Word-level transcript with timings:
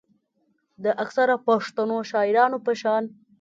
د 0.83 0.85
اکثره 1.03 1.35
پښتنو 1.47 1.97
شاعرانو 2.11 2.57
پۀ 2.65 2.73
شان 2.81 3.03